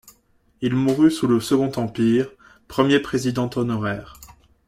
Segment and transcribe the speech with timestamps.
[0.61, 2.25] Il mourut sous le Second Empire,
[2.67, 4.19] premier président honoraire.